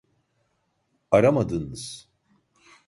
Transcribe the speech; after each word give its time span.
Aramadınız 1.11 2.07